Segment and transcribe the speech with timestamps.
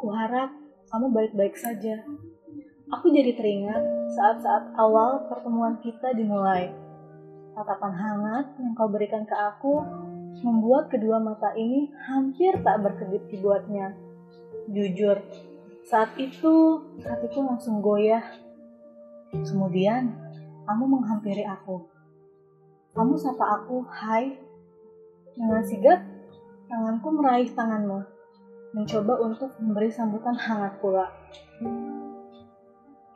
[0.00, 0.56] Kuharap
[0.88, 2.00] kamu baik-baik saja.
[2.88, 3.84] Aku jadi teringat
[4.16, 6.72] saat-saat awal pertemuan kita dimulai.
[7.52, 9.84] Tatapan hangat yang kau berikan ke aku
[10.40, 13.92] membuat kedua mata ini hampir tak berkedip dibuatnya.
[14.72, 15.20] Jujur,
[15.84, 18.24] saat itu hatiku langsung goyah.
[19.36, 20.16] Kemudian,
[20.64, 21.84] kamu menghampiri aku.
[22.96, 24.40] Kamu sapa aku, hai.
[25.36, 26.00] Dengan sigap,
[26.70, 27.98] tanganku meraih tanganmu,
[28.78, 31.10] mencoba untuk memberi sambutan hangat pula.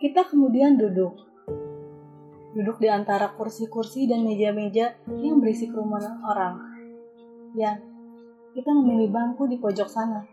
[0.02, 1.14] Kita kemudian duduk.
[2.58, 6.54] Duduk di antara kursi-kursi dan meja-meja yang berisi kerumunan orang.
[7.54, 7.78] Ya,
[8.58, 10.26] kita memilih bangku di pojok sana.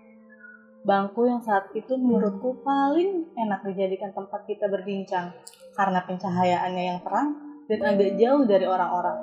[0.82, 5.30] Bangku yang saat itu menurutku paling enak dijadikan tempat kita berbincang
[5.78, 7.38] karena pencahayaannya yang terang
[7.70, 9.18] dan agak jauh dari orang-orang.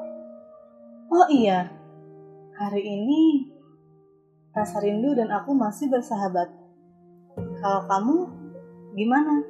[1.10, 1.66] Oh iya,
[2.54, 3.57] hari ini
[4.58, 6.50] rasa rindu dan aku masih bersahabat.
[7.62, 8.16] Kalau kamu,
[8.98, 9.46] gimana?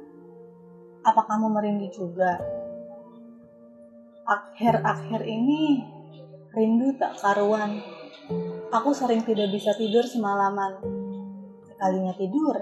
[1.01, 2.37] Apa kamu merindu juga?
[4.29, 5.81] Akhir-akhir ini
[6.53, 7.81] rindu tak karuan.
[8.69, 10.77] Aku sering tidak bisa tidur semalaman.
[11.65, 12.53] Sekalinya tidur,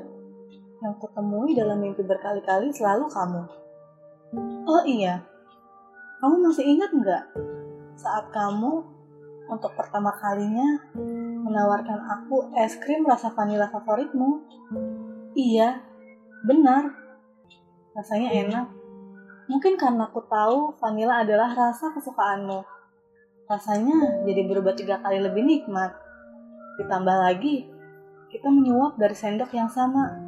[0.80, 3.44] yang kutemui dalam mimpi berkali-kali selalu kamu.
[4.67, 5.23] Oh iya,
[6.23, 7.23] kamu masih ingat nggak
[7.98, 8.97] saat kamu
[9.48, 10.92] untuk pertama kalinya
[11.48, 14.44] menawarkan aku es krim rasa vanila favoritmu?
[15.34, 15.80] Iya,
[16.44, 16.92] benar.
[17.95, 18.67] Rasanya enak.
[19.48, 22.59] Mungkin karena aku tahu vanila adalah rasa kesukaanmu.
[23.48, 25.95] Rasanya jadi berubah tiga kali lebih nikmat.
[26.84, 27.72] Ditambah lagi,
[28.28, 30.20] kita menyuap dari sendok yang sama.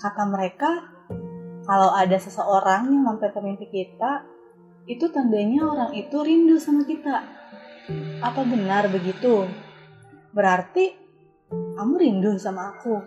[0.00, 0.88] Kata mereka,
[1.68, 4.24] kalau ada seseorang yang mampir ke mimpi kita,
[4.88, 7.26] itu tandanya orang itu rindu sama kita.
[8.18, 9.46] Apa benar begitu?
[10.34, 10.90] Berarti
[11.50, 12.98] kamu rindu sama aku.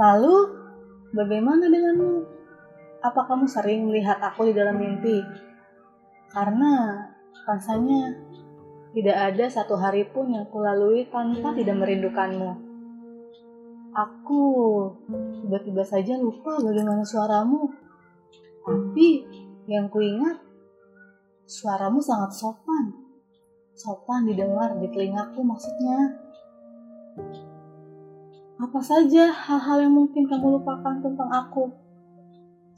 [0.00, 0.36] Lalu,
[1.12, 2.24] bagaimana denganmu?
[3.04, 5.20] Apa kamu sering melihat aku di dalam mimpi?
[6.32, 7.04] Karena
[7.44, 8.16] rasanya
[8.96, 12.50] tidak ada satu hari pun yang kulalui tanpa tidak merindukanmu.
[13.92, 14.42] Aku
[15.44, 17.68] tiba-tiba saja lupa bagaimana suaramu.
[18.64, 19.08] Tapi
[19.68, 20.49] yang kuingat,
[21.50, 22.94] suaramu sangat sopan.
[23.74, 26.14] Sopan didengar di telingaku maksudnya.
[28.62, 31.74] Apa saja hal-hal yang mungkin kamu lupakan tentang aku?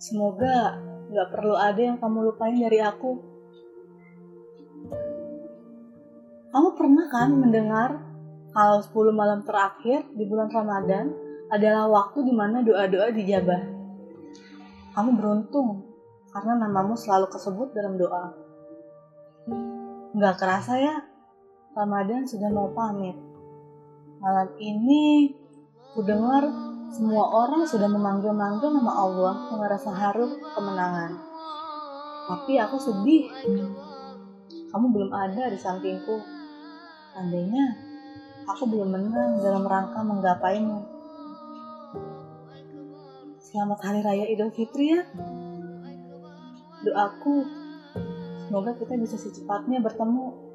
[0.01, 0.81] Semoga
[1.13, 3.21] gak perlu ada yang kamu lupain dari aku.
[6.49, 8.01] Kamu pernah kan mendengar
[8.57, 11.13] kalau 10 malam terakhir di bulan Ramadan
[11.53, 13.63] adalah waktu di mana doa-doa dijabah.
[14.97, 15.85] Kamu beruntung
[16.33, 18.52] karena namamu selalu kesebut dalam doa.
[20.13, 21.01] Gak kerasa ya,
[21.73, 23.17] Ramadan sudah mau pamit.
[24.21, 25.33] Malam ini,
[25.97, 26.45] ku dengar
[26.93, 31.17] semua orang sudah memanggil-manggil nama Allah dengan rasa haru kemenangan.
[32.29, 33.33] Tapi aku sedih.
[34.69, 36.21] Kamu belum ada di sampingku.
[37.17, 37.73] Andainya
[38.45, 40.81] aku belum menang dalam rangka menggapainya.
[43.41, 45.09] Selamat Hari Raya Idul Fitri ya.
[46.85, 47.62] Doaku,
[48.53, 50.52] semoga kita bisa secepatnya bertemu.